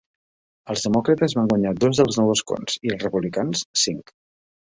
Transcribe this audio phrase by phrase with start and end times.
[0.73, 4.13] Els demòcrates van guanyar dos dels nous escons, i els republicans, cinc.